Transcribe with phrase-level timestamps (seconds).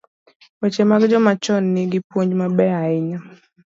[0.59, 3.17] Weche mag joma chon gi nigi puonj mabeyo ahinya.